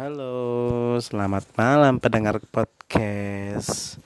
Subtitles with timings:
[0.00, 4.00] Halo, selamat malam pendengar podcast.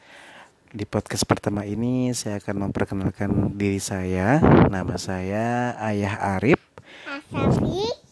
[0.75, 4.43] Di podcast pertama ini saya akan memperkenalkan diri saya.
[4.69, 6.59] Nama saya Ayah Arif.
[7.07, 8.04] Asafi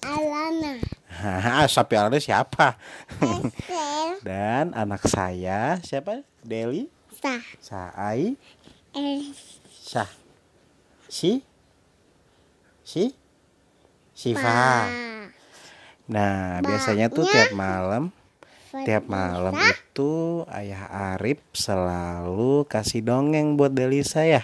[1.73, 2.77] Sapi Alana siapa?
[4.27, 6.27] Dan anak saya siapa?
[6.43, 8.35] Deli, Sah Saai,
[8.95, 10.11] Es Syah,
[11.07, 11.43] Si,
[12.83, 13.15] Si,
[14.13, 14.91] Siva.
[16.11, 18.11] Nah, biasanya tuh tiap malam
[18.73, 24.41] Tiap malam itu Ayah Arif selalu kasih dongeng buat Delisa ya.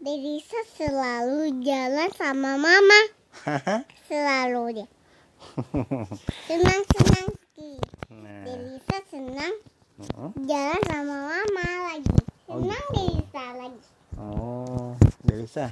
[0.00, 3.00] Delisa selalu jalan sama mama.
[4.08, 4.88] Selalu dia
[6.48, 7.70] Senang-senang Ki
[8.08, 9.54] Nah, Delisa senang
[10.00, 13.80] mm, jalan sama mama lagi Senang Delisa lagi
[14.16, 15.66] oh, Delisa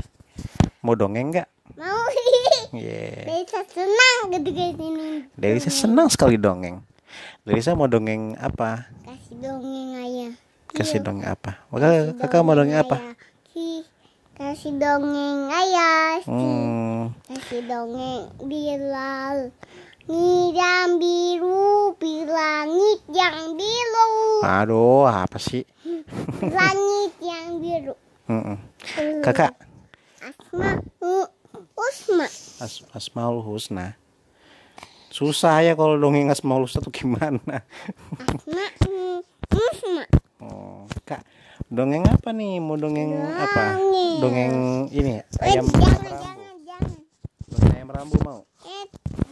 [0.81, 1.48] mau dongeng nggak?
[1.75, 2.03] Mau
[2.77, 3.25] Yeah.
[3.27, 6.83] Delisa senang ini Delisa senang sekali dongeng.
[7.42, 8.91] Delisa mau dongeng apa?
[9.03, 10.33] Kasih dongeng ayah
[10.69, 11.05] Kasih Iya.
[11.06, 11.62] dongeng apa?
[11.72, 12.84] Kasih Kakak, kakak mau dongeng ayah.
[12.84, 12.97] apa?
[14.37, 16.29] Kasih dongeng ayah Ki.
[16.29, 19.48] Hmm, Kasih dongeng Bilal
[20.53, 21.97] yang biru
[22.28, 24.12] Langit yang biru
[24.45, 25.65] aduh, apa sih?
[26.45, 27.97] Langit yang biru.
[29.25, 29.56] Kakak,
[30.20, 30.84] Asma
[31.73, 32.28] Usma
[32.61, 33.97] As Asmaul Husna.
[35.09, 37.65] Susah ya kalau dongeng Asmaul Husna tuh gimana?
[38.21, 38.65] Asma
[39.48, 40.05] Usma
[40.45, 41.25] Oh, Kak,
[41.67, 42.55] dongeng apa nih?
[42.59, 43.65] Mau dongeng apa?
[44.19, 44.55] Dongeng.
[44.89, 46.15] Ini Eh, ayam jangan, rambu.
[46.17, 46.91] jangan, jangan
[47.47, 48.39] Dongeng ayam rambu mau?
[48.62, 48.85] Eh,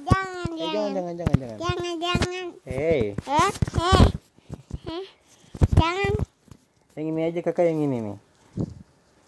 [0.02, 1.58] jangan, Eh, jangan jangan, jangan, jangan, jangan.
[1.58, 4.02] Jangan, jangan Hei, Eh, eh
[4.84, 5.04] Eh,
[5.74, 6.12] Jangan
[6.94, 8.16] yang ini aja kakak yang ini nih.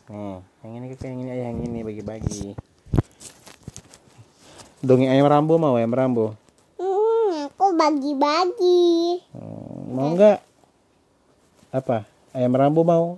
[0.07, 2.55] Nih, yang ini kakak yang ini ayah yang ini bagi-bagi.
[4.79, 6.37] Dongeng ayam rambu mau ayam rambu?
[6.77, 10.39] Hmm, aku bagi-bagi Hmm, mau nggak?
[11.73, 12.07] Apa?
[12.37, 13.17] Ayam rambu mau?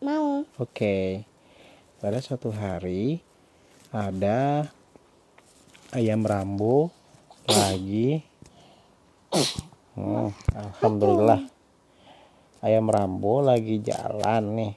[0.00, 1.20] Mau Oke.
[2.00, 3.20] Pada suatu hari
[3.92, 4.72] ada
[5.92, 6.88] ayam rambo
[7.44, 8.24] lagi.
[9.92, 11.44] Hmm, Alhamdulillah.
[12.64, 14.74] Ayam rambo lagi jalan nih.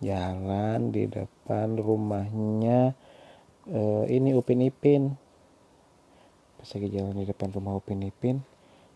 [0.00, 2.96] Jalan di depan rumahnya
[3.68, 5.12] eh, ini Upin Ipin.
[6.56, 8.40] Pas lagi jalan di depan rumah Upin Ipin,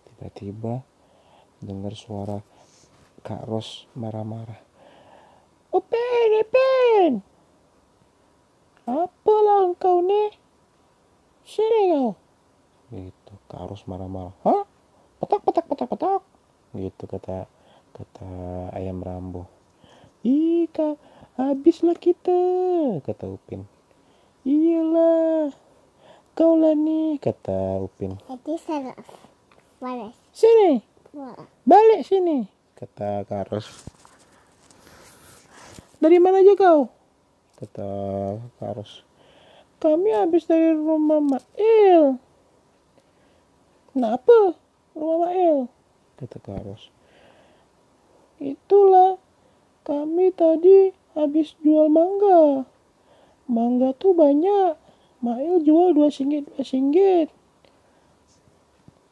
[0.08, 0.80] tiba-tiba
[1.60, 2.40] dengar suara
[3.20, 4.60] Kak Ros marah-marah.
[5.70, 7.12] Upin, Upin.
[8.88, 10.34] Apalah engkau nih?
[11.44, 12.16] Sini kau.
[12.90, 14.34] Gitu, Kak Ros marah-marah.
[14.42, 14.64] Hah?
[15.20, 16.22] Petak, petak, petak, petak.
[16.72, 17.44] Gitu kata
[17.92, 18.30] kata
[18.72, 19.44] ayam rambo.
[20.24, 21.00] Ih, Kak,
[21.36, 22.40] habislah kita,
[23.04, 23.64] kata Upin.
[24.44, 25.52] Iyalah,
[26.32, 28.16] kau lah nih, kata Upin.
[28.24, 28.96] Jadi salah
[29.80, 30.84] Balas Sini,
[31.64, 32.44] balik sini,
[32.80, 33.68] kata Kak Ros.
[36.00, 36.88] Dari mana aja kau?
[37.60, 37.88] Kata
[38.56, 39.04] Kak Ros.
[39.76, 42.16] Kami habis dari rumah Mail.
[43.92, 44.56] Kenapa?
[44.96, 45.68] Rumah Mail?
[46.16, 46.88] Kata Kak Ros.
[48.40, 49.20] Itulah,
[49.84, 52.64] kami tadi habis jual mangga.
[53.44, 54.80] Mangga tuh banyak.
[55.20, 57.28] Mail jual dua singgit, dua singgit.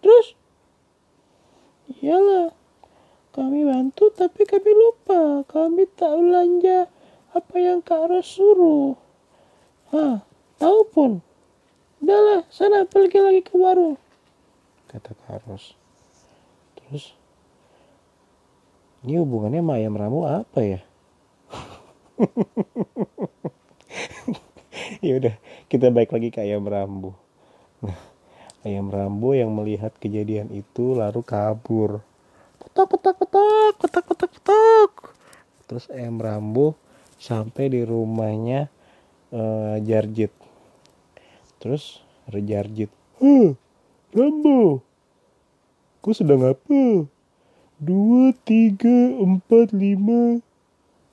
[0.01, 0.33] Terus?
[2.01, 2.57] Iyalah,
[3.39, 5.47] kami bantu tapi kami lupa.
[5.47, 6.91] Kami tak belanja
[7.31, 8.99] apa yang Kak Ros suruh.
[9.95, 10.27] Hah,
[10.59, 11.23] tahu pun.
[12.03, 13.95] Udahlah, sana pergi lagi ke warung.
[14.91, 15.79] Kata Kak Ros.
[16.75, 17.15] Terus,
[19.07, 20.83] ini hubungannya sama ayam ramu apa ya?
[25.07, 25.39] ya udah,
[25.71, 27.15] kita balik lagi ke ayam rambu.
[27.87, 28.03] Nah,
[28.67, 32.03] ayam rambu yang melihat kejadian itu lalu kabur.
[32.79, 34.93] Petak, petak, petak, petak, petak, petak.
[35.67, 36.79] Terus ayam rambu
[37.19, 38.71] sampai di rumahnya
[39.35, 40.31] eh, Jarjit.
[41.59, 42.87] Terus ada Jarjit.
[43.19, 43.59] Huh,
[44.15, 44.87] Rambo,
[46.07, 47.03] kau sedang apa?
[47.83, 50.39] Dua, tiga, empat, lima,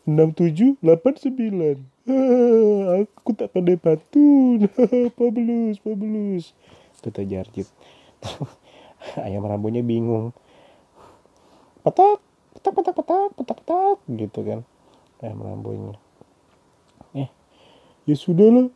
[0.05, 1.77] enam, tujuh, delapan, sembilan.
[3.09, 4.69] Aku tak pandai pantun.
[5.17, 6.53] Pabelus, pabelus.
[7.01, 7.65] Kata Jarjit.
[9.25, 10.29] Ayam rambunya bingung.
[11.85, 12.17] Petak,
[12.57, 14.59] petak, petak, petak, petak, petak, gitu kan.
[15.21, 15.93] Ayam rambunya.
[17.13, 17.29] Eh,
[18.09, 18.73] ya sudahlah.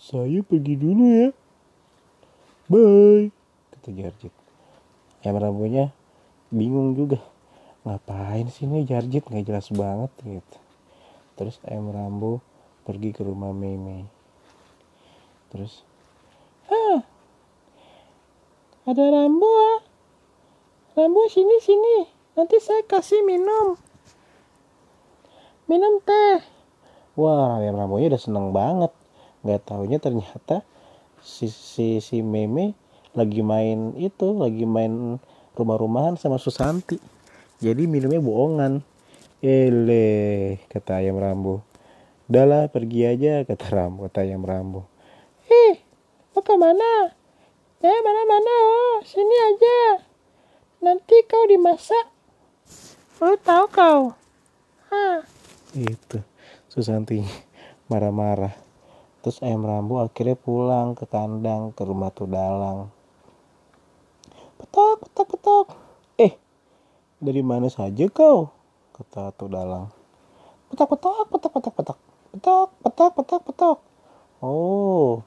[0.00, 1.28] Saya pergi dulu ya.
[2.72, 3.28] Bye,
[3.76, 4.32] kata Jarjit.
[5.20, 5.92] Ayam rambunya
[6.48, 7.20] bingung juga.
[7.86, 10.58] ngapain sih ini jarjit nggak jelas banget gitu
[11.38, 12.42] terus ayam rambo
[12.82, 14.10] pergi ke rumah Meme
[15.54, 15.86] terus
[16.66, 17.06] ah
[18.90, 19.78] ada rambo ah
[20.98, 23.80] rambo sini sini nanti saya kasih minum.
[25.66, 26.44] Minum teh.
[27.16, 28.92] Wah ayam rambonya udah seneng banget.
[29.42, 30.62] Nggak taunya ternyata
[31.24, 32.76] si si si meme
[33.16, 35.18] lagi main itu lagi main
[35.56, 37.00] rumah-rumahan sama Susanti.
[37.58, 38.84] Jadi minumnya bohongan.
[39.40, 41.60] Ele kata ayam rambo
[42.26, 44.88] udahlah pergi aja kata rambo kata ayam rambo
[45.46, 45.78] eh
[46.34, 47.14] mau ke mana?
[47.84, 49.78] Eh mana mana oh sini aja.
[50.82, 52.15] Nanti kau dimasak
[53.22, 54.00] oh tahu kau?
[54.92, 55.20] Hah.
[55.76, 56.18] itu.
[56.66, 57.24] Susanti
[57.90, 58.54] marah-marah.
[59.24, 62.92] Terus ayam rambo akhirnya pulang ke kandang ke rumah Tudalang.
[64.56, 65.66] Petok petok petok.
[66.16, 66.36] Eh
[67.18, 68.52] dari mana saja kau?
[68.94, 69.90] Kata Tudalang.
[70.70, 71.98] Petok petok petok petok petok.
[72.32, 73.78] Petok petok petok petok.
[74.40, 75.26] Oh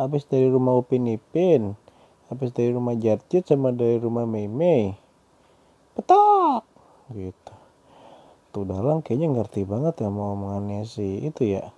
[0.00, 1.76] habis dari rumah Upin Ipin
[2.32, 4.96] habis dari rumah Jarjit sama dari rumah Meme
[5.92, 6.64] petok
[7.10, 7.54] gitu.
[8.50, 11.70] Tuh dalang kayaknya ngerti banget ya mau omongannya si itu ya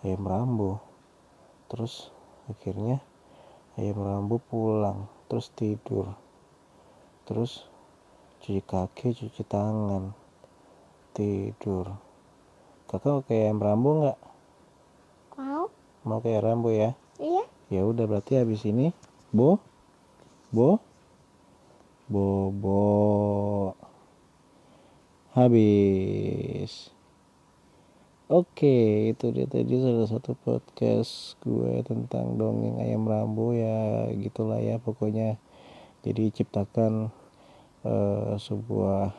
[0.00, 0.80] ayam rambo
[1.68, 2.08] terus
[2.48, 3.04] akhirnya
[3.76, 6.16] ayam rambo pulang terus tidur.
[7.28, 7.68] Terus
[8.40, 10.16] cuci kaki cuci tangan
[11.12, 11.92] tidur.
[12.88, 14.18] Kakak mau kayak ayam rambo nggak?
[15.36, 15.64] Mau?
[16.08, 16.96] mau kayak rambo ya?
[17.20, 17.44] Iya.
[17.68, 18.96] ya udah berarti habis ini
[19.28, 19.60] bo?
[20.48, 20.80] Bo?
[22.08, 22.80] Bobo
[25.38, 26.90] habis.
[28.28, 34.82] Oke itu dia tadi salah satu podcast gue tentang dongeng ayam rambo ya gitulah ya
[34.82, 35.38] pokoknya.
[36.02, 37.08] Jadi ciptakan
[37.86, 39.14] eh, sebuah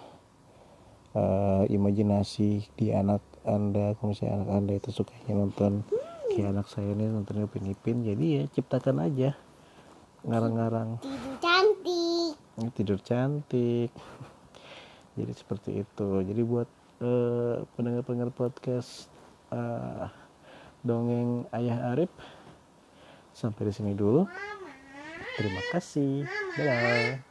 [1.15, 3.95] eh, imajinasi di anak anda.
[3.97, 5.87] Kalau misalnya anak anda itu sukanya nonton
[6.35, 9.33] kayak anak saya ini nonton Upin Ipin jadi ya ciptakan aja.
[10.27, 10.99] Ngarang-ngarang.
[10.99, 12.35] Tidur cantik.
[12.75, 13.89] tidur cantik
[15.19, 16.09] jadi seperti itu.
[16.23, 16.69] Jadi buat
[17.03, 19.11] eh, pendengar-pendengar podcast
[19.51, 20.07] eh,
[20.79, 22.11] dongeng ayah Arif
[23.35, 24.23] sampai di sini dulu.
[25.35, 26.23] Terima kasih.
[26.55, 27.23] Dadah.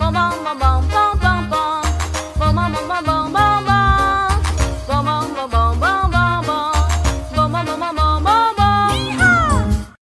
[0.00, 1.67] Mama